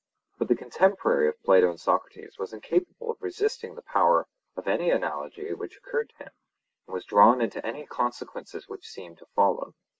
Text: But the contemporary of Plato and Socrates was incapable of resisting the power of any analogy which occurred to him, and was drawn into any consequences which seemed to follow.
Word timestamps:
But 0.39 0.47
the 0.47 0.55
contemporary 0.55 1.27
of 1.27 1.39
Plato 1.43 1.69
and 1.69 1.79
Socrates 1.79 2.39
was 2.39 2.53
incapable 2.53 3.11
of 3.11 3.21
resisting 3.21 3.75
the 3.75 3.83
power 3.83 4.25
of 4.55 4.67
any 4.67 4.89
analogy 4.89 5.53
which 5.53 5.77
occurred 5.77 6.09
to 6.09 6.23
him, 6.23 6.31
and 6.87 6.95
was 6.95 7.05
drawn 7.05 7.39
into 7.39 7.63
any 7.63 7.85
consequences 7.85 8.67
which 8.67 8.87
seemed 8.89 9.19
to 9.19 9.27
follow. 9.35 9.75